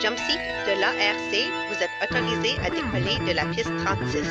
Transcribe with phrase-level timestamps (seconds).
[0.00, 4.22] Jumpseat de l'ARC, vous êtes autorisé à décoller de la piste 36.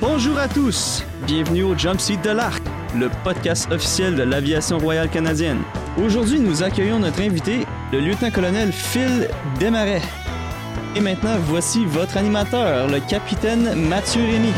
[0.00, 2.60] Bonjour à tous, bienvenue au Jump Seat de l'Arc,
[2.96, 5.62] le podcast officiel de l'aviation royale canadienne.
[5.96, 9.28] Aujourd'hui, nous accueillons notre invité, le lieutenant-colonel Phil
[9.60, 10.02] Desmarais.
[10.96, 14.52] Et maintenant, voici votre animateur, le capitaine Mathieu Rémy.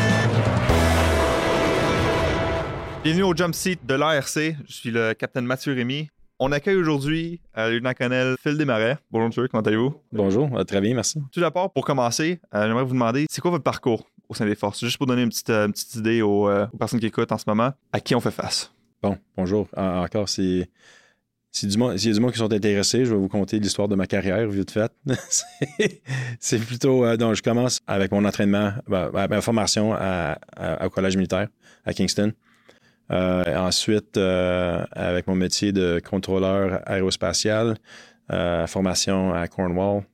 [3.04, 4.34] Bienvenue au Jump Seat de l'ARC.
[4.66, 6.08] Je suis le capitaine Mathieu Rémy.
[6.44, 8.98] On accueille aujourd'hui euh, le lieutenant-colonel Phil Desmarais.
[9.12, 9.94] Bonjour monsieur, comment allez-vous?
[10.10, 11.20] Bonjour, euh, très bien, merci.
[11.30, 14.56] Tout d'abord, pour commencer, euh, j'aimerais vous demander, c'est quoi votre parcours au sein des
[14.56, 14.80] forces?
[14.80, 17.30] Juste pour donner une petite, euh, une petite idée aux, euh, aux personnes qui écoutent
[17.30, 18.72] en ce moment, à qui on fait face?
[19.00, 19.68] Bon, bonjour.
[19.76, 20.68] En- encore, c'est.
[21.52, 24.08] S'il y a du monde qui sont intéressés, je vais vous conter l'histoire de ma
[24.08, 24.90] carrière, vite fait.
[26.40, 27.04] C'est- plutôt.
[27.04, 31.16] euh, donc, je commence avec mon entraînement, ben, ben, ma formation à- à- au collège
[31.16, 31.46] militaire
[31.84, 32.32] à Kingston.
[33.12, 37.76] Euh, ensuite, euh, avec mon métier de contrôleur aérospatial,
[38.32, 40.04] euh, formation à Cornwall,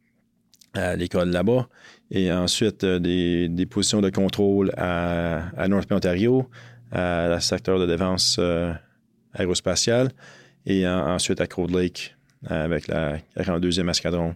[0.74, 1.68] à l'école là-bas.
[2.10, 6.48] Et ensuite, des, positions de contrôle à, North Bay, Ontario,
[6.90, 8.40] à le secteur de défense
[9.34, 10.10] aérospatiale.
[10.66, 14.34] Et en- ensuite à Cold Lake, avec la 42e escadron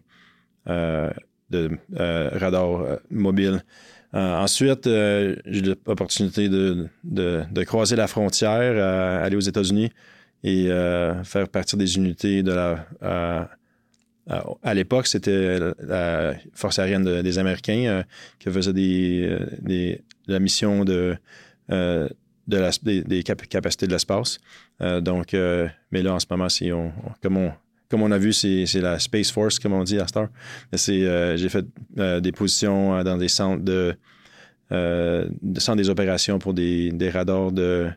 [0.67, 3.63] de euh, radar mobile.
[4.15, 9.41] Euh, ensuite, euh, j'ai eu l'opportunité de, de- de croiser la frontière, euh, aller aux
[9.41, 9.91] États-Unis
[10.45, 10.67] et
[11.25, 13.49] faire partie des unités de la.
[14.63, 18.05] à l'époque, c'était la- Force aérienne de- des Américains
[18.39, 21.17] qui faisait des, des- la mission de,
[22.49, 24.39] des, des cap- capacités de l'espace.
[24.81, 27.53] Donc, mais là, en ce moment, c'est on, on- comme, on,
[27.93, 30.29] comme on a vu, c'est la Space Force, comme on dit à Star.
[30.89, 31.67] Euh, J'ai fait
[31.99, 33.95] euh, des positions euh, dans des centres de,
[34.73, 37.91] euh, de centres des opérations pour des, des radars de,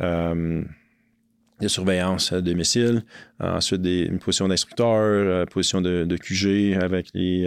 [0.00, 3.04] de surveillance de missiles.
[3.40, 7.46] Ensuite, une position d'instructeur, position de, de QG avec les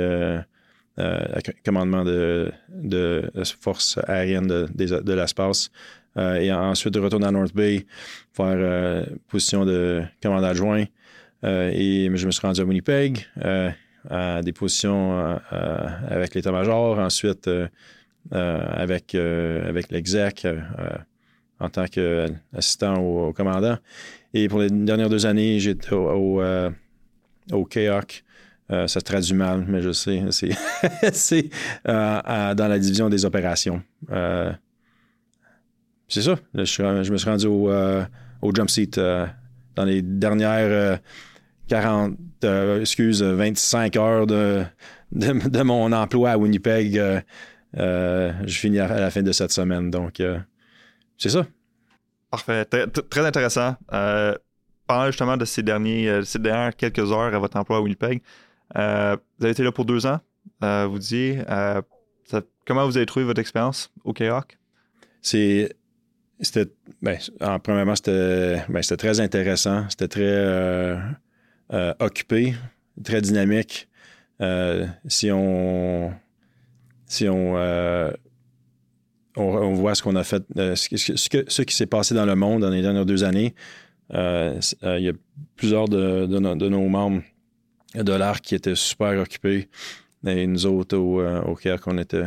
[1.66, 5.72] commandements de, de forces aériennes de, des- de l'espace.
[6.18, 7.86] Et ensuite, de retourner à North Bay,
[8.34, 10.86] faire position de commandant adjoint.
[11.44, 13.70] Euh, et je me suis rendu à Winnipeg, euh,
[14.10, 17.00] à des positions euh, avec l'état-major.
[17.00, 17.50] Ensuite,
[18.32, 20.48] avec, avec l'exec
[21.60, 23.78] en tant qu'assistant au, commandant.
[24.34, 26.72] Et pour les dernières deux années, j'étais au, au,
[27.52, 27.68] au
[28.70, 30.24] ça se traduit mal, mais je sais.
[31.12, 31.50] C'est,
[31.86, 33.82] dans la division des opérations.
[36.08, 36.36] C'est ça.
[36.54, 37.72] Je, je me suis rendu au,
[38.42, 39.00] au jump seat
[39.76, 41.00] dans les dernières
[41.70, 44.64] 40, euh, excuse, 25 heures de,
[45.12, 46.98] de, de mon emploi à Winnipeg.
[46.98, 47.22] euh,
[47.78, 49.90] euh, je finis à, la fin de cette semaine.
[49.92, 50.22] Donc,
[51.18, 51.46] c'est ça.
[52.32, 53.76] Parfait, très, intéressant.
[53.88, 58.22] Parlant justement de ces, derniers, ces dernières quelques heures à votre emploi à Winnipeg,
[58.74, 60.20] vous avez été là pour deux ans,
[60.62, 61.44] vous disiez.
[62.26, 64.58] ça- comment vous avez trouvé votre expérience au KEOC?
[65.22, 65.76] C'est.
[66.42, 66.72] C'était.
[67.02, 69.86] Ben, en, premièrement, c'était, ben, c'était très intéressant.
[69.90, 70.98] C'était très euh,
[71.72, 72.56] euh, occupé,
[73.04, 73.88] très dynamique.
[74.42, 76.10] Euh, si euh,
[79.36, 79.74] on.
[79.74, 83.06] voit ce qu'on a fait, ce, qui s'est passé dans le monde dans les dernières
[83.06, 83.54] deux années,
[84.12, 85.14] il y a
[85.56, 87.22] plusieurs de, nos- membres
[87.96, 89.70] de l'ARC qui étaient super occupés.
[90.26, 91.56] Et nous autres, au, au
[91.98, 92.24] était,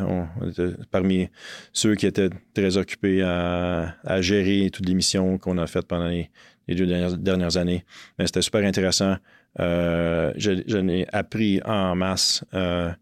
[0.90, 1.28] parmi
[1.72, 6.30] ceux qui étaient très occupés à gérer toutes les missions qu'on a faites pendant les,
[6.68, 7.84] les deux dernières, années.
[8.18, 9.16] Mais c'était super intéressant.
[9.60, 12.44] Euh, je, appris en masse.
[12.54, 12.92] euh,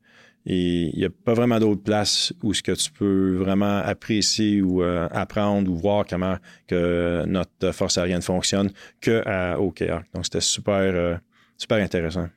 [0.46, 4.62] et il n'y a pas vraiment d'autre place où ce que tu peux vraiment apprécier
[4.62, 6.38] ou euh, apprendre ou voir comment
[6.70, 8.70] notre force aérienne fonctionne
[9.02, 10.04] que à, KEAC.
[10.14, 11.16] Donc, c'était super, euh,
[11.58, 12.28] super intéressant.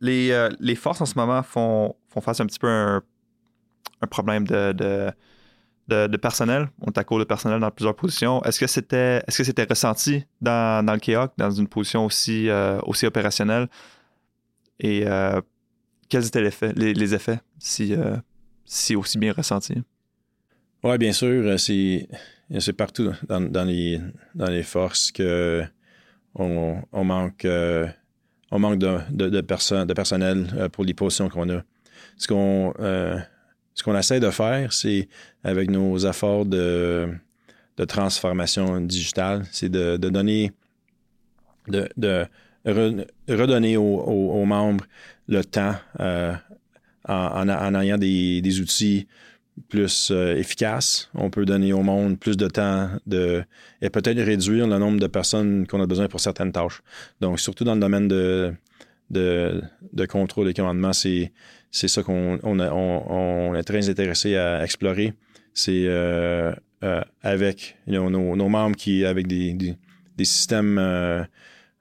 [0.00, 3.00] Les, les forces en ce moment font, font face un petit peu à
[4.00, 5.12] un, problème de,
[5.88, 6.68] de- personnel.
[6.80, 8.42] On est à court de personnel dans plusieurs positions.
[8.44, 12.78] Est-ce que c'était est-ce que c'était ressenti dans, le KEOC, dans une position aussi, euh,
[12.82, 13.68] aussi opérationnelle?
[14.80, 15.40] Et euh,
[16.08, 18.16] quels étaient les effets, les, effets si, euh,
[18.64, 19.82] si aussi bien ressentis?
[20.82, 22.08] Oui, bien sûr, c'est,
[22.58, 24.00] c'est partout dans, les,
[24.34, 25.64] dans les forces que
[26.34, 27.46] on, manque,
[28.50, 31.62] on manque de, de, de, perso- de personnel pour les positions qu'on a.
[32.16, 32.74] Ce qu'on,
[33.74, 35.08] ce qu'on essaie de faire, c'est
[35.42, 37.08] avec nos efforts de,
[37.88, 40.52] transformation digitale, c'est de, donner,
[41.68, 42.24] de, de
[42.64, 44.84] re- redonner aux, membres
[45.26, 46.34] le temps euh,
[47.08, 49.08] en, ayant des, outils
[49.68, 51.10] plus euh, efficaces.
[51.14, 53.44] On peut donner au monde plus de temps de,
[53.80, 56.82] et peut-être réduire le nombre de personnes qu'on a besoin pour certaines tâches.
[57.20, 58.52] Donc, surtout dans le domaine de,
[59.10, 59.62] de,
[60.08, 61.32] contrôle et commandement, c'est,
[61.70, 65.12] c'est ça qu'on on, est très intéressé à explorer.
[65.52, 66.52] C'est euh,
[66.82, 68.10] euh, avec nos,
[68.48, 71.24] membres qui, avec des, des, systèmes euh,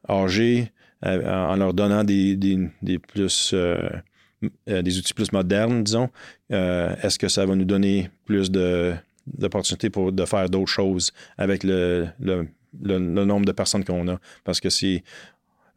[0.07, 0.71] âgés,
[1.05, 3.53] euh, en leur donnant des, des, plus
[4.67, 6.09] des outils plus modernes, disons,
[6.49, 8.93] est-ce que ça va nous donner plus de
[9.25, 12.47] d'opportunités pour de faire d'autres choses avec le, le,
[12.81, 14.19] le- le nombre de personnes qu'on a?
[14.43, 15.03] Parce que c'est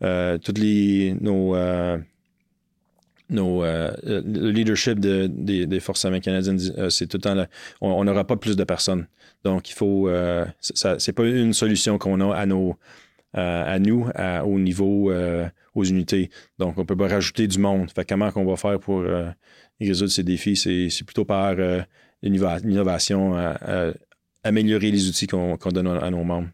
[0.02, 1.98] euh, toutes les nos euh,
[3.28, 6.60] nos, euh, le leadership de- des, des forces armées canadiennes,
[6.90, 7.46] c'est tout le temps
[7.80, 9.06] on n'aura pas plus de personnes.
[9.44, 10.08] Donc, il faut.
[10.60, 12.76] Ça, c'est pas une solution qu'on a à nos
[13.32, 14.08] à nous,
[14.44, 15.12] au niveau
[15.74, 16.30] aux unités.
[16.58, 17.90] Donc, on peut pas rajouter du monde.
[17.90, 19.04] Fait comment qu'on va faire pour
[19.80, 20.56] résoudre ces défis?
[20.56, 21.54] C'est, c'est plutôt par
[22.22, 23.34] l'innova- l'innovation,
[24.44, 26.48] améliorer les outils qu'on, donne à nos membres.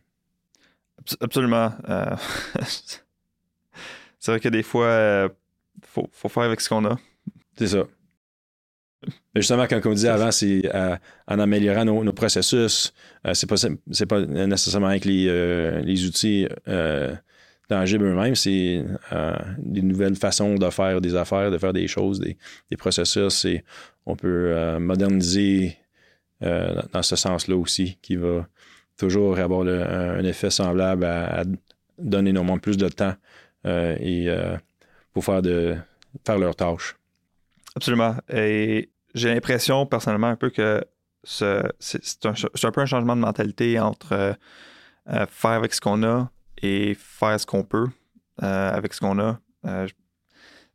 [0.98, 1.70] Abs- Absolument.
[4.22, 5.28] c'est vrai que des fois, euh,
[5.82, 6.96] faut, faire avec ce qu'on a.
[7.58, 7.82] C'est ça.
[9.34, 10.96] Mais justement, comme on disait avant, c'est euh,
[11.26, 12.94] en améliorant nos, processus.
[13.26, 13.56] euh, c'est pas
[14.06, 17.12] pas nécessairement avec les, euh, les outils euh,
[17.68, 18.84] tangibles eux-mêmes, c'est
[19.58, 22.36] des nouvelles façons de faire des affaires, de faire des choses, des,
[22.70, 23.44] des processus.
[24.06, 25.78] On peut moderniser
[26.40, 28.46] dans- ce sens-là aussi, qui va
[28.96, 31.44] toujours avoir un, effet semblable à, à
[31.98, 33.14] donner membres plus de temps
[33.64, 34.56] et euh,
[35.12, 35.76] pour faire de
[36.26, 36.96] faire leurs tâches.
[37.76, 38.16] Absolument.
[38.28, 40.84] Et j'ai l'impression, personnellement, un peu que
[41.24, 42.32] ce- c'est un,
[42.62, 44.32] un peu un changement de mentalité entre euh,
[45.08, 46.30] euh, faire avec ce qu'on a
[46.62, 47.88] et faire ce qu'on peut
[48.42, 49.38] euh, avec ce qu'on a.
[49.66, 49.86] Euh,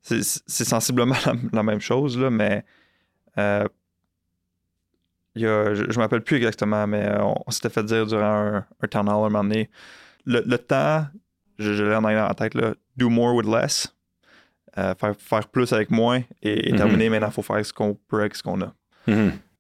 [0.02, 0.24] c'est
[0.66, 1.16] sensiblement
[1.54, 2.64] la, même chose, là, mais
[3.38, 3.68] euh,
[5.36, 8.24] y a- je ne me rappelle plus exactement, mais euh, on, s'était fait dire durant
[8.24, 9.70] un, un town un moment donné,
[10.26, 11.06] le, le temps,
[11.58, 13.94] je, je l'ai en tête, là, do more with less.
[14.78, 16.78] Euh, faire, faire plus avec moins et, et Mhm.
[16.78, 17.10] terminer.
[17.10, 18.74] Maintenant, il faut faire ce qu'on peut avec ce qu'on a.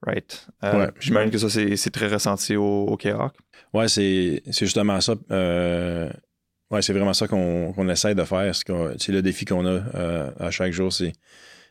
[0.06, 0.48] Right?
[0.64, 0.92] Euh, Ouais.
[1.00, 3.34] J'imagine que ça, c'est c'est très ressenti au, au K-Hawk.
[3.74, 5.16] Ouais, c'est c'est justement ça.
[5.32, 6.08] euh,
[6.70, 8.54] ouais, c'est vraiment ça qu'on qu'on essaie de faire.
[8.56, 9.80] C'est qu'on- C'est le défi qu'on a
[10.40, 10.94] à chaque jour.
[10.94, 11.14] C'est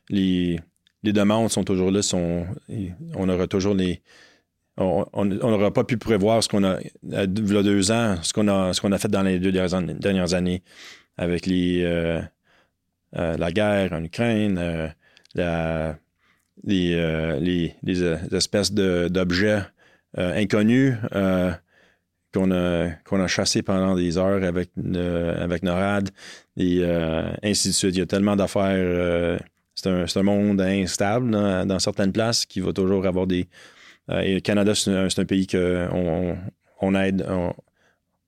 [0.09, 0.59] les,
[1.05, 2.03] les demandes sont toujours là.
[2.03, 2.47] Sont,
[3.15, 4.03] on aura toujours les.
[4.79, 6.81] On n'aura pas pu prévoir ce qu'on a, à-
[7.11, 7.27] il y a
[7.63, 10.63] deux ans, ce qu'on a, a fait dans les deux dernières années,
[11.17, 12.21] avec les, euh,
[13.17, 14.89] euh, la guerre en Ukraine, euh,
[15.35, 15.97] la,
[16.65, 19.63] les, euh, les, euh, espèces d'objets
[20.19, 21.53] euh, inconnus euh,
[22.35, 26.11] qu'on a, qu'on a chassés pendant des heures avec, euh, avec NORAD,
[26.59, 27.95] et euh, ainsi de suite.
[27.95, 28.75] Il y a tellement d'affaires.
[28.77, 29.39] euh,
[29.75, 33.49] c'est un, un monde instable dans, dans certaines places qui va toujours avoir des.
[34.11, 36.37] Euh, et le Canada, c'est un, pays qu'on
[36.81, 37.27] on, aide.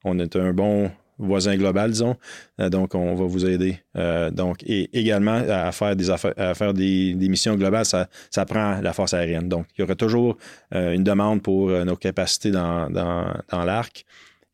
[0.05, 2.17] On, est un bon voisin global, disons.
[2.61, 3.81] Euh, donc, on va vous aider.
[3.97, 6.17] Euh, donc, et également à faire des à
[6.55, 9.49] faire des, des missions globales, ça, ça prend la force aérienne.
[9.49, 10.37] Donc, il y aura toujours
[10.73, 14.05] une demande pour nos capacités dans, dans, dans l'arc.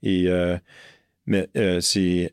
[0.02, 0.28] Et
[1.26, 1.48] mais
[1.80, 2.32] c'est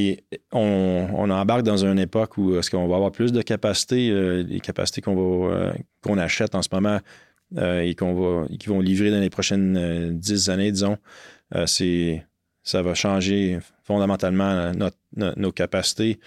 [0.00, 0.22] et
[0.52, 4.12] on, on embarque dans une époque où est-ce qu'on va avoir plus de capacités,
[4.44, 5.72] les capacités qu'on va
[6.02, 7.00] qu'on achète en ce moment
[7.56, 10.98] euh, et qu'on va qui vont livrer dans les prochaines euh, dix années, disons,
[11.54, 12.26] euh, c'est
[12.62, 16.20] ça va changer fondamentalement notre- nos capacités.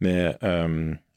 [0.00, 0.32] Mais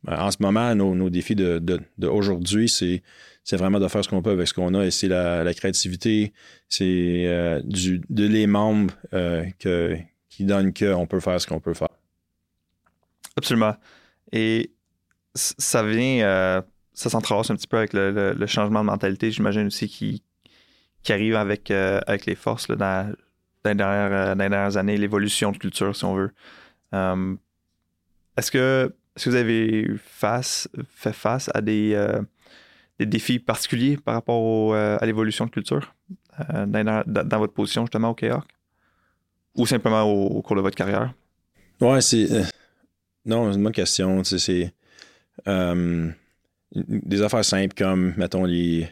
[0.07, 3.03] en ce moment, nos, nos défis de, de, de c'est,
[3.43, 5.53] c'est vraiment de faire ce qu'on peut avec ce qu'on a et c'est la, la
[5.53, 6.33] créativité,
[6.67, 9.97] c'est de les membres que,
[10.29, 11.89] qui donnent qu'on peut faire ce qu'on peut faire.
[13.37, 13.75] Absolument.
[14.31, 14.71] Et
[15.35, 20.23] ça vient, ça s'entrelace un petit peu avec le, changement de mentalité, j'imagine aussi, qui,
[21.03, 23.13] qui arrive avec, euh, avec les forces là, dans,
[23.63, 26.31] dans les dernières, euh, dans les dernières années, l'évolution de culture, si on veut.
[26.93, 27.35] Euh,
[28.37, 32.21] est-ce que, est-ce que vous avez face, fait face à des, euh,
[32.99, 35.93] des défis particuliers par rapport à l'évolution de culture
[36.49, 38.45] dans, votre position justement au K-Hawk?
[39.55, 41.13] Ou simplement au, cours de votre carrière?
[41.81, 42.27] Ouais, c'est.
[43.25, 44.23] non, c'est une bonne question.
[44.23, 44.73] C'est.
[45.47, 46.09] euh,
[46.75, 48.87] des affaires simples comme, mettons, les.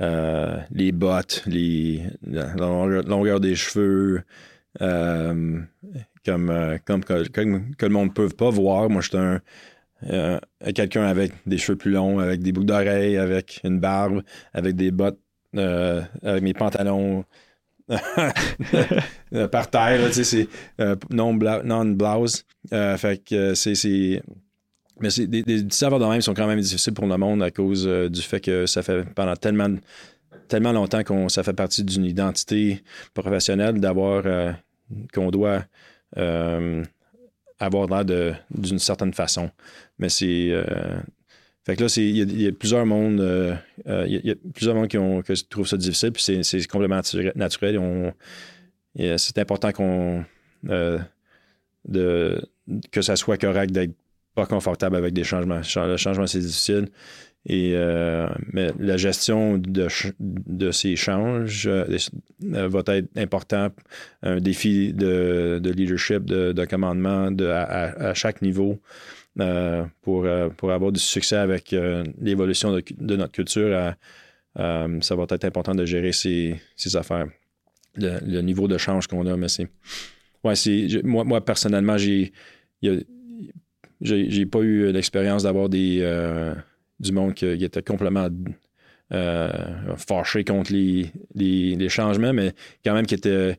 [0.00, 4.22] euh, les bottes, les, la longueur, des cheveux,
[4.82, 5.60] euh,
[6.24, 8.90] comme, euh, comme que, le monde ne peut pas voir.
[8.90, 10.40] Moi, je suis un.
[10.74, 14.90] quelqu'un avec des cheveux plus longs, avec des boucles d'oreilles, avec une barbe, avec des
[14.90, 15.20] bottes,
[15.54, 17.24] avec mes pantalons
[19.52, 20.48] par terre, tu sais, c'est
[21.10, 22.44] non, bla- non blouse.
[22.70, 24.22] Fait que c'est.
[25.00, 25.42] Mais c'est des,
[25.84, 28.40] affaires de même sont quand même difficiles pour le monde à cause euh, du fait
[28.40, 29.68] que ça fait pendant tellement,
[30.48, 34.52] tellement longtemps qu'on ça fait partie d'une identité professionnelle d'avoir euh,
[35.12, 35.64] qu'on doit
[36.16, 36.82] euh,
[37.58, 39.50] avoir l'air d'une certaine façon.
[39.98, 40.50] Mais c'est.
[41.64, 43.20] fait que là, il y, a- plusieurs mondes.
[43.86, 47.32] y a- plusieurs mondes qui, ont, qui trouvent ça difficile, puis c'est- c'est complètement nature-
[47.34, 47.78] naturel.
[49.18, 50.24] c'est important qu'on.
[52.90, 53.92] que ça soit correct d'être
[54.36, 55.62] pas confortable avec des changements.
[55.62, 56.86] Cha- Le changement, c'est difficile.
[57.48, 59.86] Et, euh, mais la gestion de,
[60.20, 61.84] de ces changes euh,
[62.54, 63.68] euh, va être important.
[64.22, 68.78] Un défi de, de leadership, de, de commandement de, à, à- chaque niveau
[70.02, 70.26] pour,
[70.56, 71.74] pour avoir du succès avec
[72.20, 73.70] l'évolution de, notre culture.
[74.56, 77.26] ça va être important de gérer ces, ces affaires.
[77.96, 79.68] Le, niveau de change qu'on a, mais c'est.
[80.44, 80.54] Ouais,
[81.04, 82.32] Moi, moi, personnellement, j'ai.
[84.00, 86.00] J'ai j'ai pas eu l'expérience d'avoir des.
[86.02, 86.54] euh,
[87.00, 88.28] du monde qui, qui était complètement
[89.12, 93.58] euh, fâché contre les, les, les changements, mais quand même qui était.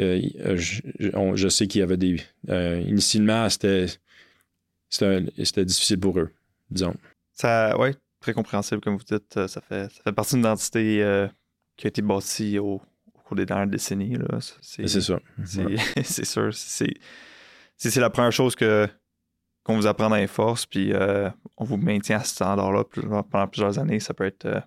[0.00, 0.20] euh,
[0.56, 2.20] je, je- on- je sais qu'il y avait des.
[2.48, 3.86] euh, initialement, c'était.
[5.64, 6.30] Difficile pour eux,
[6.70, 6.94] disons.
[7.32, 9.36] Ça, ouais, très compréhensible, comme vous dites.
[9.36, 11.26] euh, Ça fait, ça fait partie d'une identité euh,
[11.76, 12.80] qui a été bâtie au,
[13.14, 14.16] au cours des dernières décennies.
[14.62, 15.18] C'est ça.
[15.44, 15.64] C'est
[15.96, 16.04] Ouais.
[16.24, 16.50] sûr.
[16.54, 18.88] C'est la première chose que
[19.66, 22.84] qu'on vous apprend dans les forces, puis euh, on vous maintient à ce standard-là
[23.28, 23.98] pendant plusieurs années.
[23.98, 24.60] Ça peut être euh,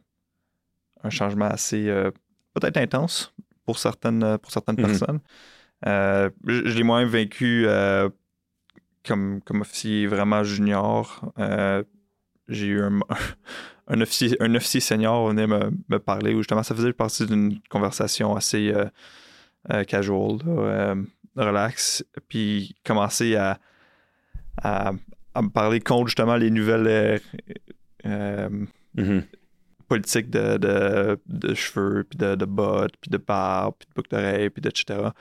[1.06, 2.12] un changement assez euh,
[2.54, 3.34] peut-être intense
[3.66, 4.86] pour certaines, pour certaines Mhm.
[4.86, 5.20] personnes.
[5.86, 7.10] Je je l'ai moi-même
[7.42, 8.10] euh,
[9.08, 11.32] comme, comme officier vraiment junior.
[12.50, 13.00] J'ai eu un,
[13.88, 17.58] un, officier, un officier senior venait me, me parler où justement ça faisait partie d'une
[17.70, 18.74] conversation assez
[19.88, 20.96] casual, là,
[21.38, 23.60] relax, puis commencer à,
[24.58, 24.92] à,
[25.34, 27.20] à me parler contre justement les nouvelles euh,
[28.06, 28.66] euh,
[28.96, 29.24] Mhm.
[29.88, 34.10] politiques de, de, de cheveux, puis de, de bottes, puis de barbe, puis de boucles
[34.12, 35.14] d'oreilles, puis etc.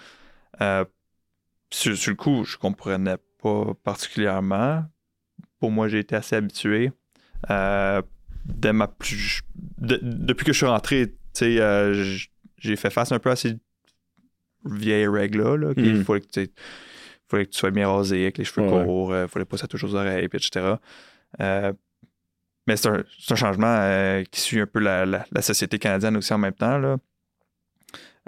[0.60, 0.84] Euh,
[1.70, 4.84] sur, sur le coup, je comprenais pas particulièrement.
[5.60, 6.90] Pour moi, j'ai été assez habitué.
[7.50, 8.02] Euh,
[8.46, 9.42] dès ma plus,
[9.78, 13.30] de- depuis que je suis rentré, tu sais, euh, j- j'ai fait face un peu
[13.30, 13.56] à ces
[14.64, 15.56] vieilles règles-là.
[15.56, 16.04] Là, qu'il Mhm.
[16.04, 16.46] fallait, que,
[17.28, 18.84] sais, fallait que tu sois bien rasé, avec les cheveux Ouais.
[18.84, 20.74] courts, il fallait pas que ça touche aux oreilles, etc.
[21.40, 21.72] Euh,
[22.66, 23.02] mais c'est un,
[23.36, 26.78] changement euh, qui suit un peu la, la- la société canadienne aussi en même temps.
[26.78, 26.96] Là.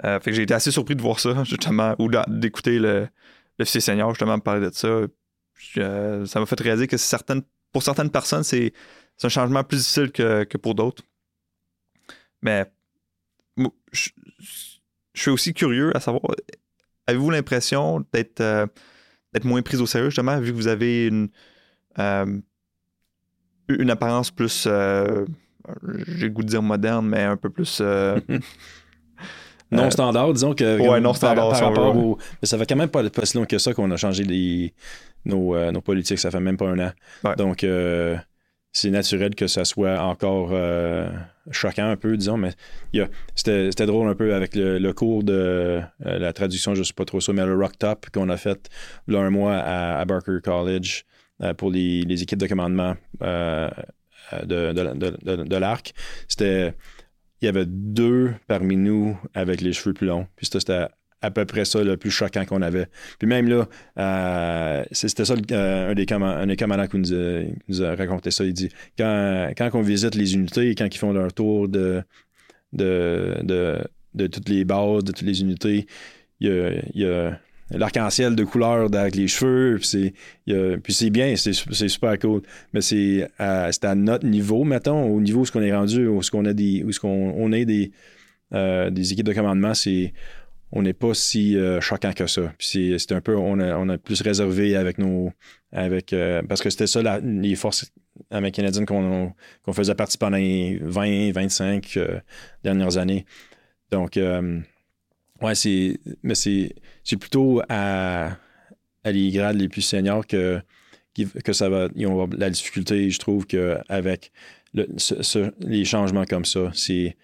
[0.03, 3.07] Euh, fait que j'ai été assez surpris de voir ça, justement, ou d'écouter le,
[3.59, 5.01] l'officier senior justement me parler de ça.
[5.53, 8.73] Puis, euh, ça m'a fait réaliser que certaines, pour certaines personnes, c'est,
[9.15, 11.03] c'est un changement plus difficile que, que pour d'autres.
[12.41, 12.65] Mais
[13.55, 14.09] moi, je,
[15.13, 16.23] je suis aussi curieux à savoir,
[17.05, 18.65] avez-vous l'impression d'être, euh,
[19.33, 21.29] d'être moins pris au sérieux, justement, vu que vous avez une,
[21.99, 22.39] euh,
[23.69, 25.25] une apparence plus, euh,
[26.07, 27.79] j'ai le goût de dire moderne, mais un peu plus...
[27.81, 28.19] euh,
[29.73, 30.81] Non standard, disons que.
[30.81, 32.17] ouais, non standard, Par, rapport au.
[32.41, 34.73] Mais ça fait quand même pas, pas si long que ça qu'on a changé les,
[35.23, 36.19] nos, nos politiques.
[36.19, 36.91] Ça fait même pas un an.
[37.23, 37.37] Ouais.
[37.37, 37.65] Donc,
[38.73, 41.09] c'est naturel que ça soit encore euh,
[41.51, 42.37] choquant un peu, disons.
[42.37, 42.53] Mais
[43.35, 47.19] c'était drôle un peu avec le, cours de euh, la traduction, je sais pas trop
[47.19, 48.69] ça, mais le Rock Top qu'on a fait
[49.07, 51.03] là un mois à, Barker College
[51.41, 53.69] euh, pour les, équipes de commandement de,
[54.43, 55.93] de, l'arc.
[56.27, 56.73] C'était
[57.41, 60.27] il y avait deux parmi nous avec les cheveux plus longs.
[60.35, 60.87] Puis c'était
[61.21, 62.87] à peu près ça le plus choquant qu'on avait.
[63.19, 63.67] Puis même là,
[63.99, 68.43] euh, c'était ça euh, un, des un des commandants qui nous, a, raconté ça.
[68.43, 72.01] Il dit quand, quand on visite les unités quand ils font leur tour de,
[72.73, 75.85] de, de, toutes les bases, de toutes les unités,
[76.39, 79.77] il y a, l'arc-en-ciel de couleurs avec les cheveux.
[79.77, 82.41] Puis c'est, bien, c'est, super cool.
[82.73, 86.23] Mais c'est à, à notre niveau, mettons, au niveau où ce qu'on est rendu, où
[86.23, 87.91] ce qu'on a des, où ce qu'on on est des,
[88.53, 90.13] euh, des équipes de commandement, c'est
[90.71, 92.53] on n'est pas si euh, choquant que ça.
[92.59, 95.31] C'est, un peu, on a, plus réservé avec nos,
[95.71, 97.91] avec, euh, parce que c'était ça les forces
[98.29, 99.33] canadiennes qu'on,
[99.73, 102.19] faisait partie pendant les 20, 25 euh,
[102.63, 103.25] dernières années.
[103.91, 104.17] Donc,
[105.41, 106.73] ouais, c'est, mais c'est,
[107.19, 108.37] plutôt à,
[109.03, 110.61] à les grades les plus seniors que,
[111.43, 114.31] que ça va, ils de la difficulté, je trouve, qu'avec
[114.73, 117.17] les changements comme ça, c'est,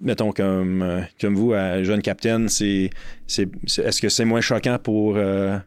[0.00, 2.90] mettons comme, euh, comme vous, à jeune capitaine, c'est,
[3.26, 5.58] c'est, est-ce que c'est moins choquant pour, euh,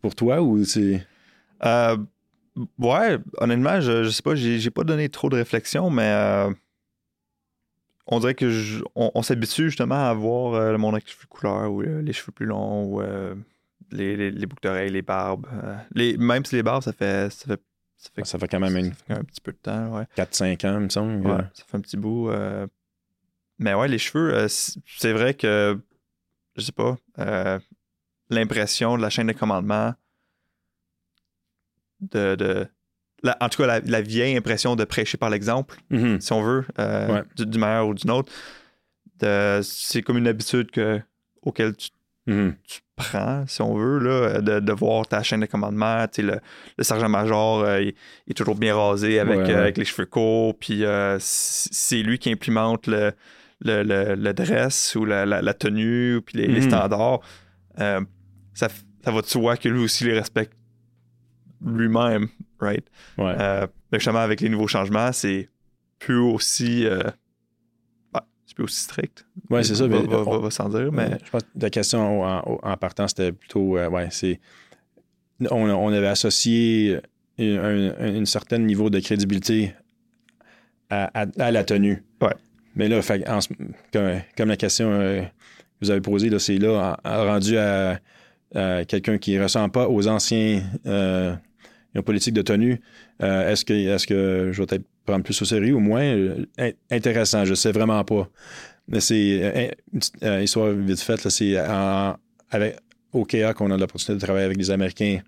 [0.00, 1.06] pour toi ou c'est?
[1.64, 1.96] Euh,
[2.78, 6.50] ouais, honnêtement, je, je sais pas, j'ai pas donné trop de réflexion, mais euh,
[8.06, 11.12] on dirait que je- on, on s'habitue justement à voir euh, le monde avec les
[11.12, 13.34] cheveux couleur ou euh, les cheveux plus longs ou euh,
[13.90, 15.46] les, les, les boucles d'oreilles, les barbes.
[15.52, 17.60] euh, les, même si les barbes, ça fait, ça fait,
[17.96, 20.04] ça fait, Ça fait quand même une- ça fait un petit peu de temps, ouais.
[20.16, 21.26] 4-5 ans, il me semble.
[21.26, 22.30] Ouais, ça fait un petit bout.
[22.30, 22.66] euh,
[23.58, 25.78] Mais ouais, les cheveux, euh, c'est vrai que,
[26.56, 27.58] je sais pas, euh,
[28.30, 29.94] l'impression de la chaîne de commandement
[32.00, 32.68] de, de
[33.24, 36.20] la- en tout cas la, la vieille impression de prêcher par l'exemple, Mhm.
[36.20, 37.22] si on veut, euh, Ouais.
[37.36, 38.32] du, du meilleur ou d'une autre.
[39.62, 41.00] C'est comme une habitude que,
[41.42, 41.90] auquel tu
[42.28, 42.54] Mhm.
[42.68, 46.04] tu prends, si on veut, là, de, de voir ta chaîne de commandement.
[46.18, 46.40] Le,
[46.76, 47.88] le sergent-major, euh, il,
[48.26, 49.50] il est toujours bien rasé avec, Ouais, ouais.
[49.54, 50.56] euh, avec les cheveux courts.
[50.58, 50.84] Puis
[51.18, 53.12] c'est lui qui implémente le,
[53.60, 56.68] le, le- le dress ou la, la- la tenue, puis les, les Mhm.
[56.68, 57.20] standards.
[57.80, 58.00] Euh,
[58.54, 58.68] ça,
[59.04, 60.52] ça va de soi que lui aussi les respecte
[61.64, 62.28] lui-même,
[62.60, 62.84] right?
[63.16, 63.34] Ouais.
[63.38, 65.48] Euh, mais justement, avec les nouveaux changements, c'est
[65.98, 66.86] plus aussi.
[66.86, 66.98] euh,
[68.14, 69.26] ouais, c'est plus aussi strict.
[69.50, 69.86] Ouais, c'est ça.
[69.88, 71.18] Va, va- on- va- sans dire, mais.
[71.24, 74.40] Je pense que la question en, partant, c'était plutôt, ouais, c'est.
[75.50, 76.98] On, on avait associé
[77.38, 77.44] un,
[77.98, 79.74] un- un certain niveau de crédibilité
[80.90, 82.02] à, à- à la tenue.
[82.20, 82.34] Ouais.
[82.76, 83.00] Mais là,
[84.36, 85.26] comme, la question euh, que
[85.82, 87.98] vous avez posée, c'est là, en- en rendu à,
[88.84, 91.34] quelqu'un qui ne ressemble pas aux anciens euh,
[92.04, 92.80] politiques de tenue,
[93.22, 96.02] euh, est-ce que, est que je vais peut-être prendre plus au sérieux ou moins?
[96.02, 98.28] Euh, in- intéressant, je ne sais vraiment pas.
[98.86, 101.56] Mais c'est une petite, histoire vite faite, c'est
[102.50, 102.76] avec
[103.12, 105.20] au qu'on a l'opportunité de travailler avec des Américains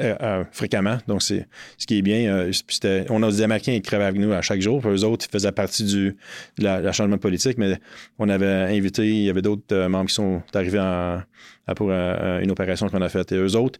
[0.00, 0.98] euh, euh, fréquemment.
[1.06, 1.46] Donc, c'est
[1.78, 2.32] ce qui est bien.
[2.34, 2.52] euh,
[3.10, 4.80] on a des Américains qui travaillent avec nous à chaque jour.
[4.80, 6.16] Puis eux autres, ils faisaient partie du
[6.58, 7.78] de la changement politique, mais
[8.18, 10.80] on avait invité, il y avait d'autres euh, membres qui sont arrivés
[11.76, 13.32] pour une opération qu'on a faite.
[13.32, 13.78] Et eux autres,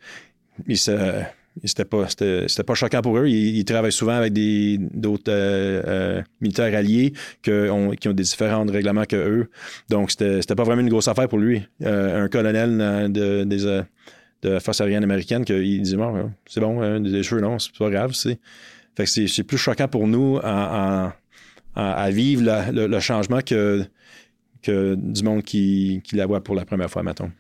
[0.67, 1.23] ils se-
[1.65, 3.27] c'était pas, c'était, pas choquant pour eux.
[3.27, 7.13] Ils, travaillent souvent avec des, d'autres militaires alliés
[7.43, 9.51] qui ont des différents règlements que eux.
[9.89, 11.63] Donc, c'était, pas vraiment une grosse affaire pour lui.
[11.85, 13.83] Un colonel de, des,
[14.43, 17.59] de la force aérienne américaine, qu'il dit bon, euh, c'est bon, euh, des cheveux, non,
[17.59, 18.13] c'est pas grave.
[18.13, 18.39] C'est...
[18.97, 21.13] Fait que c'est, plus choquant pour nous en-
[21.77, 22.43] à vivre
[22.73, 23.85] le, le changement que,
[24.63, 27.31] que du monde qui, qui la voit pour la première fois, mettons.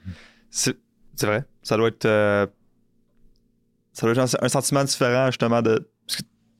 [0.50, 0.76] C'est
[1.22, 1.44] vrai.
[1.62, 2.06] Ça doit être.
[2.06, 2.46] euh,
[3.92, 5.88] ça doit être un, sentiment différent, justement, de.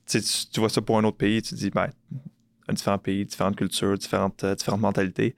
[0.07, 0.21] Tu,
[0.53, 1.89] tu- vois ça pour un autre pays, tu te dis, ben,
[2.69, 5.37] un différent pays, différentes cultures, différentes, euh, mentalités.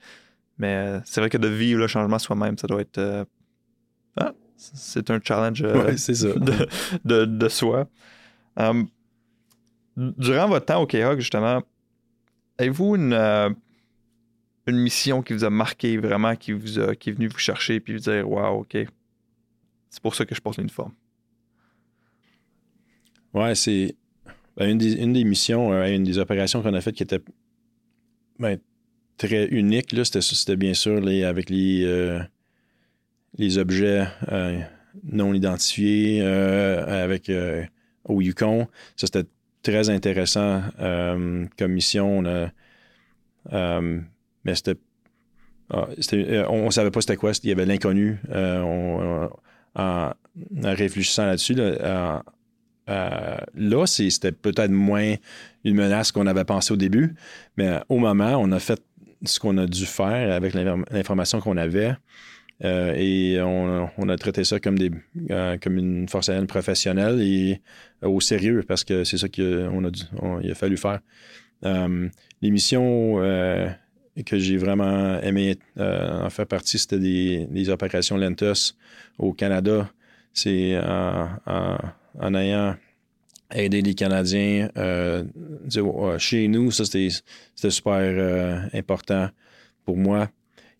[0.58, 3.26] Mais euh, c'est vrai que de vivre le changement soi-même, ça doit être.
[4.16, 6.28] ah, c'est un challenge euh, Ouais, c'est ça.
[6.38, 6.68] de,
[7.04, 7.88] de, de soi.
[8.56, 8.88] Um,
[9.96, 11.62] durant votre temps au K-Hawk, justement,
[12.58, 13.50] avez-vous une, euh,
[14.66, 17.80] une mission qui vous a marqué vraiment, qui, vous a- qui est venue vous chercher
[17.80, 18.76] puis vous dire Waouh, OK,
[19.90, 20.92] c'est pour ça que je porte l'uniforme?
[23.34, 23.96] Ouais, c'est
[24.56, 27.20] ben, une, des, une des missions, euh, une des opérations qu'on a faites qui était
[28.38, 28.58] ben,
[29.16, 31.84] très unique, c'était, c'était bien sûr les, avec les,
[33.38, 34.60] les objets euh,
[35.04, 37.64] non identifiés euh, avec euh,
[38.04, 38.66] au Yukon.
[38.96, 39.28] Ça, c'était
[39.62, 42.22] très intéressant euh, comme mission.
[44.44, 44.76] Mais c'était,
[45.70, 45.86] ah,
[46.50, 47.32] on ne savait pas c'était quoi.
[47.42, 48.18] Il y avait l'inconnu.
[48.32, 49.30] On- on-
[49.74, 50.12] en,
[50.62, 52.22] réfléchissant là-dessus, là,
[52.86, 55.14] là, c'était peut-être moins
[55.64, 57.14] une menace qu'on avait pensé au début,
[57.56, 58.82] mais au moment, on a fait
[59.24, 61.94] ce qu'on a dû faire avec l'inform- l'information qu'on avait
[62.64, 64.90] euh, et on, a traité ça comme, des,
[65.30, 67.60] euh, comme une force aérienne professionnelle et
[68.04, 71.00] euh, au sérieux parce que c'est ça qu'on a, dû- a fallu faire.
[71.64, 73.16] Les missions
[74.26, 78.76] que j'ai vraiment aimé en faire partie, c'était des, opérations Lentus
[79.18, 79.88] au Canada.
[80.32, 82.76] C'est en, ayant
[83.54, 84.70] aidé les Canadiens
[86.18, 89.28] chez nous, ça c'était super important
[89.84, 90.28] pour moi.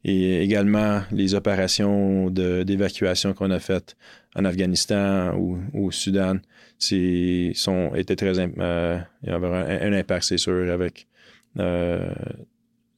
[0.04, 3.96] Et également les opérations d'évacuation qu'on a faites
[4.34, 6.38] en Afghanistan ou au Soudan,
[7.54, 11.06] sont étaient très euh, il y avait un, impact, c'est sûr, avec
[11.58, 12.12] euh,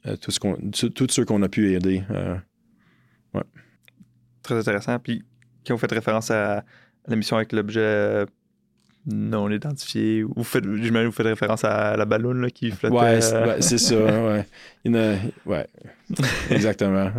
[0.07, 2.03] euh, tout ce qu'on tous ceux qu'on a pu aider.
[4.43, 4.99] Très intéressant.
[4.99, 5.25] Puis,
[5.67, 6.65] quand vous faites référence à,
[7.07, 8.25] la mission avec l'objet
[9.07, 12.95] non identifié, vous faites, j'imagine que vous faites référence à la ballonne là, qui flottait.
[12.97, 13.97] Ouais, c'est euh, ouais, c'est ça.
[13.97, 14.47] Ouais.
[14.85, 15.67] Il a- ouais.
[16.51, 17.11] Exactement.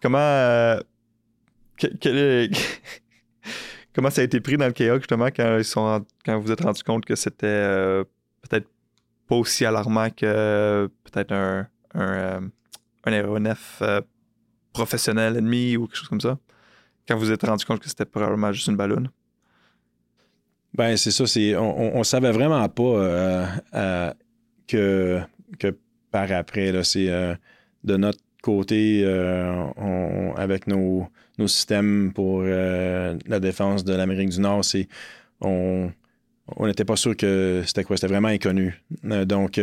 [0.00, 0.18] Comment.
[0.18, 0.80] euh,
[1.78, 2.48] que-
[3.94, 6.52] comment ça a été pris dans le chaos, justement, quand, ils sont quand vous vous
[6.52, 8.04] êtes rendu compte que c'était euh,
[8.48, 8.68] peut-être
[9.28, 12.50] pas aussi alarmant que euh, peut-être un, un,
[13.04, 13.82] un aéronef
[14.72, 16.38] professionnel ennemi ou quelque chose comme ça?
[17.06, 19.08] Quand vous vous êtes rendu compte que c'était probablement juste une ballonne?
[20.74, 21.26] Ben, c'est ça.
[21.26, 24.12] C'est, on, on savait vraiment pas euh, euh,
[24.66, 25.20] que,
[25.58, 25.76] que
[26.10, 27.34] par après, là, c'est euh,
[27.84, 29.04] de notre côté,
[30.36, 31.06] avec nos,
[31.38, 34.88] nos systèmes pour la défense de l'Amérique du Nord, c'est
[35.40, 35.92] on
[36.60, 37.96] n'était pas sûr que c'était quoi.
[37.96, 38.82] C'était vraiment inconnu.
[39.04, 39.60] Donc,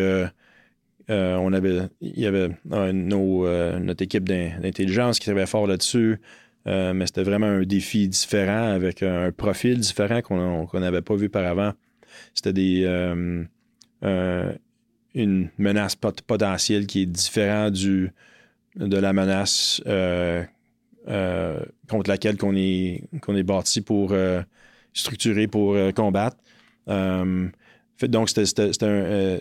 [1.09, 2.51] on avait, il y avait
[2.93, 3.45] nos,
[3.79, 6.21] notre équipe d'in- d'intelligence qui travaillait fort là-dessus.
[6.65, 11.45] Mais c'était vraiment un défi différent avec un profil différent qu'on n'avait pas vu par
[11.45, 11.73] avant.
[12.33, 12.85] C'était des
[15.15, 18.11] une menace potentielle qui est différente du,
[18.75, 19.81] de la menace
[21.87, 24.13] contre laquelle qu'on est, est bâti pour
[24.93, 26.37] structurer pour combattre.
[26.87, 29.39] donc, c'était un,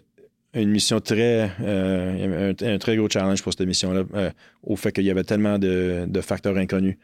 [0.54, 1.50] une mission très.
[1.60, 4.30] Euh, un, très gros challenge pour cette mission-là, euh,
[4.62, 6.96] au fait qu'il y avait tellement de, facteurs inconnus.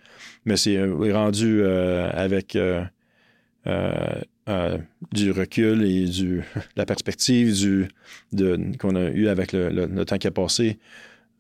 [0.45, 2.57] Mais c'est euh, rendu avec
[5.13, 6.43] du recul et du,
[6.77, 7.53] la perspective
[8.33, 10.79] du, qu'on a eu avec le, temps qui a passé.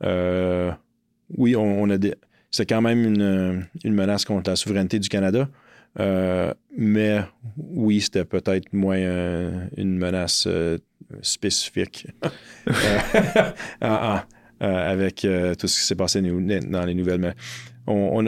[0.02, 1.96] oui, on, a
[2.50, 5.48] c'est quand même une, une, menace contre la souveraineté du Canada.
[6.76, 7.20] mais
[7.56, 8.98] oui, c'était peut-être moins
[9.76, 10.46] une menace
[11.22, 12.06] spécifique
[14.62, 17.20] euh, avec euh, tout ce qui s'est passé dans les nouvelles.
[17.20, 17.34] Mais
[17.86, 18.24] on,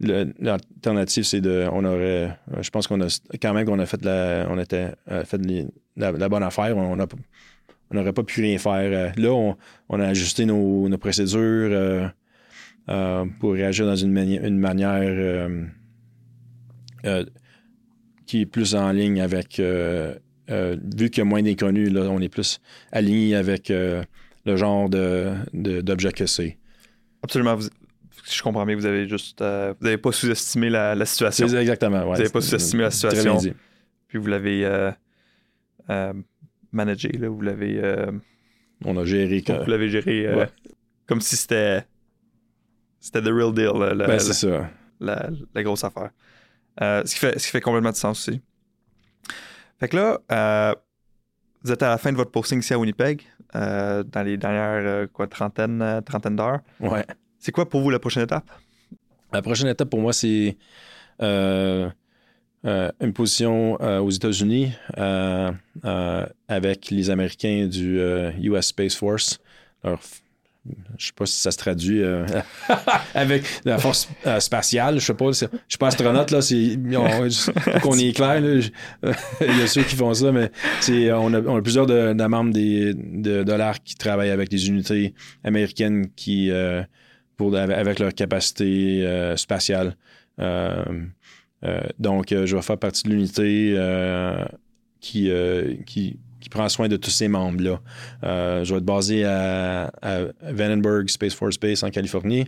[0.00, 3.08] l'alternative, c'est de, on aurait, je pense qu'on a
[3.40, 5.40] quand même qu'on a fait la, on était euh, fait
[5.96, 6.76] la, bonne affaire.
[6.76, 6.96] On
[7.92, 9.12] n'aurait pas pu rien faire.
[9.16, 9.54] Là,
[9.88, 12.12] on, a ajusté nos, procédures
[13.38, 15.48] pour réagir dans une, une manière
[18.26, 19.60] qui est plus en ligne avec
[20.50, 22.60] euh, vu qu'il y a moins d'inconnus, là, on est plus
[22.92, 24.02] aligné avec euh,
[24.44, 26.58] le genre de, d'objet que c'est.
[27.22, 27.58] Absolument.
[27.60, 29.40] si je comprends bien, vous avez juste.
[29.42, 31.46] Euh, vous n'avez pas sous-estimé la, situation.
[31.46, 32.04] Exactement.
[32.04, 33.38] vous n'avez pas sous-estimé la situation.
[34.08, 34.90] Puis vous l'avez
[36.72, 37.80] managé, là, vous l'avez.
[38.84, 39.42] on a géré.
[39.46, 40.46] Vous l'avez géré
[41.06, 41.84] comme si c'était.
[43.00, 43.72] C'était the real deal.
[43.78, 44.70] La, ben, c'est ça.
[45.00, 45.30] La,
[45.62, 46.10] grosse affaire.
[46.78, 48.40] ce, qui fait, ce qui fait complètement de sens aussi.
[49.80, 50.74] Fait que là, euh,
[51.64, 53.22] vous êtes à la fin de votre posting ici à Winnipeg,
[53.56, 56.60] euh, dans les dernières euh, quoi, trentaine, trentaine d'heures.
[56.80, 57.04] Ouais.
[57.38, 58.48] C'est quoi pour vous la prochaine étape?
[59.32, 60.58] La prochaine étape pour moi, c'est
[61.20, 61.92] une
[63.14, 64.72] position aux États-Unis
[66.48, 67.98] avec les Américains du
[68.42, 69.40] US Space Force,
[70.98, 72.26] je sais pas si ça se traduit euh,
[73.14, 75.00] avec la force euh, spatiale.
[75.00, 75.32] Je sais pas.
[75.32, 76.42] Je suis pas astronaute, là.
[76.42, 76.78] C'est,
[77.82, 78.40] qu'on est clair.
[78.42, 82.92] Il y a ceux qui font ça, mais c'est, on, a, plusieurs de, membres des,
[82.94, 86.82] de, dollars qui travaillent avec des unités américaines qui, euh,
[87.36, 89.96] pour, avec leur capacité spatiale.
[90.38, 93.76] donc, je vais faire partie de l'unité
[95.00, 95.30] qui,
[95.86, 97.80] qui qui prend soin de tous ces membres-là.
[98.24, 99.92] Euh, je vais être basé à,
[100.42, 102.46] Vandenberg Space Force Base en Californie,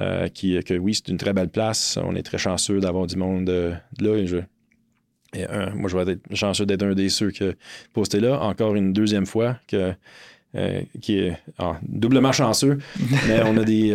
[0.00, 1.98] euh, qui, que oui, c'est une très belle place.
[2.02, 4.16] On est très chanceux d'avoir du monde euh, là.
[4.16, 4.38] Et je,
[5.74, 7.44] moi, je vais être chanceux d'être un des ceux qui
[7.92, 8.40] posté là.
[8.40, 9.92] Encore une deuxième fois que
[11.02, 12.78] qui est ah, doublement chanceux,
[13.28, 13.92] mais on a des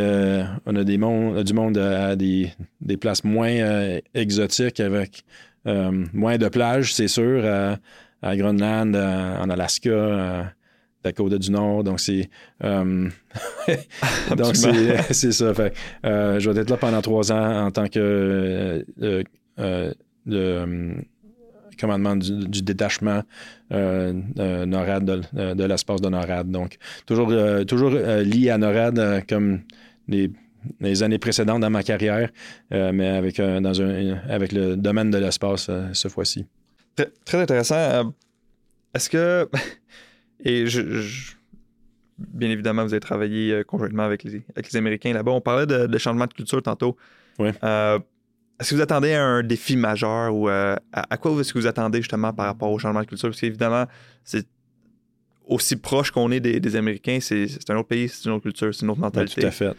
[0.68, 5.24] on a des mondes, du monde à, des, des, places moins exotiques avec
[5.66, 7.80] moins de plages, c'est sûr à
[8.24, 10.54] Groenland, en Alaska, à
[11.04, 11.84] Dakota du Nord.
[11.84, 12.30] Donc, c'est.
[12.64, 13.10] Euh,
[14.38, 14.56] donc,
[15.12, 15.54] c'est ça.
[15.54, 15.74] Fait,
[16.06, 19.94] euh, je vais être là pendant trois ans en tant que euh,
[20.26, 20.96] le
[21.80, 23.24] commandement du, détachement
[23.72, 26.52] NORAD de, l'espace de NORAD.
[26.52, 27.34] Donc, toujours,
[27.66, 29.62] toujours lié à NORAD comme
[30.08, 30.30] les,
[30.80, 32.30] les, années précédentes dans ma carrière,
[32.70, 36.46] mais avec, dans un, avec le domaine de l'espace cette fois-ci.
[36.96, 37.76] Très, intéressant.
[37.76, 38.04] Euh,
[38.94, 39.50] est-ce que.
[40.44, 41.34] Et je,
[42.18, 45.32] Bien évidemment, vous avez travaillé euh, conjointement avec les, avec les Américains là-bas.
[45.32, 46.96] On parlait de, changement de culture tantôt.
[47.40, 47.50] Oui.
[47.64, 47.98] Euh,
[48.60, 50.78] est-ce que vous attendez un défi majeur ou à,
[51.20, 53.30] quoi est-ce que vous attendez justement par rapport au changement de culture?
[53.30, 53.86] Parce qu'évidemment,
[54.24, 54.48] c'est
[55.48, 58.84] aussi proche qu'on est des, Américains, c'est, un autre pays, c'est une autre culture, c'est
[58.84, 59.42] une autre mentalité.
[59.42, 59.74] tout à fait.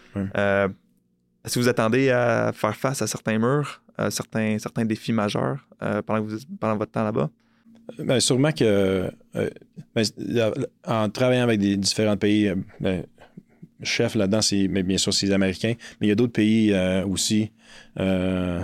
[1.44, 5.66] est-ce que vous attendez à faire face à certains murs, à certains, certains défis majeurs
[5.78, 7.30] pendant, que vous, pendant votre temps là-bas?
[7.98, 9.50] Bien, sûrement que euh,
[9.94, 10.04] ben,
[10.86, 13.04] en travaillant avec des différents pays, euh, ben,
[13.82, 17.04] chef là-dedans, c'est bien sûr c'est les Américains, mais il y a d'autres pays euh,
[17.04, 17.50] aussi
[17.96, 18.62] que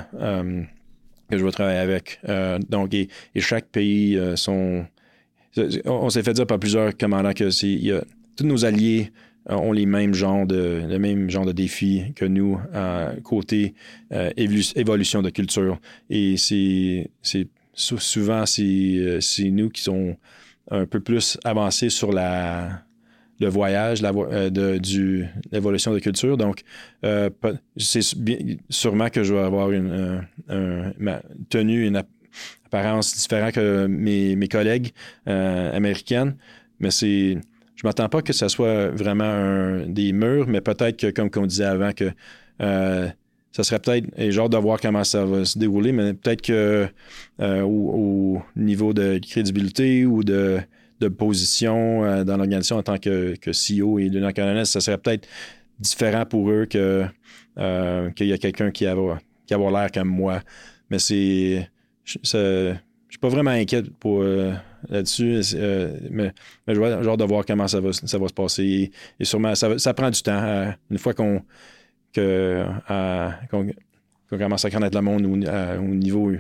[1.37, 2.21] je vais travailler avec.
[2.69, 4.87] donc, et, chaque pays sont.
[5.85, 7.79] On s'est fait dire par plusieurs commandants que c'est,
[8.37, 9.11] tous nos alliés
[9.49, 12.59] ont les mêmes genres de le même de défis que nous
[13.23, 13.75] côté
[14.37, 15.79] évolution de culture
[16.11, 17.11] et c'est
[17.79, 20.17] souvent, euh, c'est nous qui sommes
[20.71, 22.83] un peu plus avancés sur la,
[23.41, 26.37] le voyage euh, de, l'évolution de culture.
[26.37, 26.63] Donc,
[27.05, 27.31] euh,
[27.77, 28.03] c'est
[28.69, 30.27] sûrement que je vais avoir une,
[31.49, 32.03] tenue, une
[32.67, 34.93] apparence différente que mes, mes collègues
[35.27, 36.37] américaines,
[36.81, 37.39] mais c'est
[37.79, 41.65] je m'attends pas que ce soit vraiment des murs, mais peut-être que, comme on disait
[41.65, 42.11] avant, que
[43.53, 46.89] ça serait peut-être, et hâte de voir comment ça va se dérouler, mais peut-être que
[47.41, 50.61] euh, au, au niveau de crédibilité ou de,
[51.17, 55.27] position euh, dans l'organisation en tant que, CEO et lieutenant colonel, ça serait peut-être
[55.79, 57.05] différent pour eux que
[57.59, 58.95] euh, qu'il y a quelqu'un qui a,
[59.47, 60.41] qui a l'air comme moi.
[60.91, 61.69] Mais c'est.
[62.05, 62.75] Je je
[63.11, 64.53] suis pas vraiment inquiet pour euh,
[64.89, 66.33] là-dessus, euh, mais,
[66.67, 68.93] mais je vais hâte de voir comment ça va, ça va se passer.
[69.19, 70.43] Et, sûrement, ça, prend du temps.
[70.43, 71.43] euh, une fois qu'on
[74.31, 75.37] commence à connaître le monde au,
[75.95, 76.33] niveau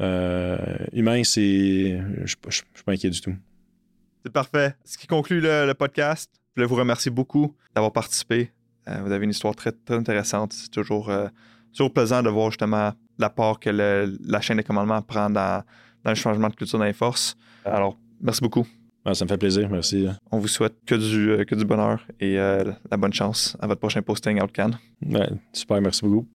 [0.00, 0.58] euh,
[0.92, 2.00] humain, c'est.
[2.24, 3.34] Je je suis pas inquiet du tout.
[4.24, 4.74] C'est parfait.
[4.84, 6.30] Ce qui conclut le, podcast.
[6.34, 8.50] Je voulais vous remercier beaucoup d'avoir participé.
[8.86, 10.52] Vous avez une histoire très, très intéressante.
[10.52, 11.12] C'est toujours,
[11.72, 15.62] toujours plaisant de voir justement la part que la chaîne de commandement prend dans,
[16.04, 17.36] dans le changement de culture dans les forces.
[17.64, 18.66] Alors, merci beaucoup.
[19.04, 20.06] Ah, ça me fait plaisir, merci.
[20.30, 23.66] On vous souhaite que du, euh, que du bonheur et euh, la bonne chance à
[23.66, 24.72] votre prochain posting Outcan.
[25.06, 26.28] Ouais, super, merci beaucoup.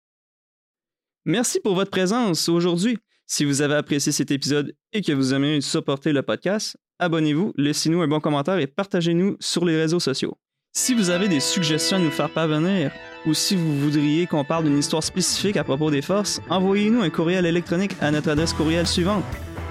[1.27, 2.99] Merci pour votre présence aujourd'hui.
[3.27, 8.01] Si vous avez apprécié cet épisode et que vous aimez supporter le podcast, abonnez-vous, laissez-nous
[8.03, 10.37] un bon commentaire et partagez-nous sur les réseaux sociaux.
[10.77, 12.91] Si vous avez des suggestions à nous faire parvenir
[13.27, 17.11] ou si vous voudriez qu'on parle d'une histoire spécifique à propos des forces, envoyez-nous un
[17.11, 19.25] courriel électronique à notre adresse courriel suivante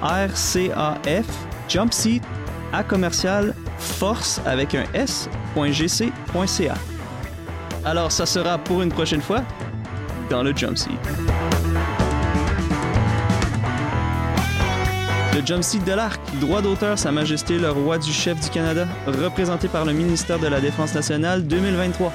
[0.04, 1.26] rcaf
[1.70, 2.22] jumpseat
[2.74, 6.74] à commercial force avec un s.gc.ca.
[7.86, 9.44] Alors ça sera pour une prochaine fois
[10.30, 10.92] dans le jump seat.
[15.36, 18.86] Le jump seat de l'arc, droit d'auteur Sa Majesté le Roi du Chef du Canada,
[19.08, 22.13] représenté par le ministère de la Défense nationale 2023.